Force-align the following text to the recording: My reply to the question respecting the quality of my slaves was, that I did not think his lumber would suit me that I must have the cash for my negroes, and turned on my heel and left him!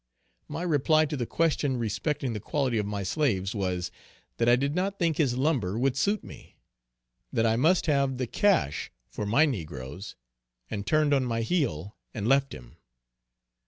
My 0.47 0.63
reply 0.63 1.05
to 1.05 1.15
the 1.15 1.27
question 1.27 1.77
respecting 1.77 2.33
the 2.33 2.39
quality 2.39 2.79
of 2.79 2.87
my 2.87 3.03
slaves 3.03 3.53
was, 3.53 3.91
that 4.37 4.49
I 4.49 4.55
did 4.55 4.73
not 4.73 4.97
think 4.97 5.17
his 5.17 5.37
lumber 5.37 5.77
would 5.77 5.95
suit 5.95 6.23
me 6.23 6.57
that 7.31 7.45
I 7.45 7.55
must 7.55 7.85
have 7.85 8.17
the 8.17 8.25
cash 8.25 8.91
for 9.11 9.27
my 9.27 9.45
negroes, 9.45 10.15
and 10.71 10.87
turned 10.87 11.13
on 11.13 11.23
my 11.25 11.43
heel 11.43 11.95
and 12.15 12.27
left 12.27 12.51
him! 12.51 12.77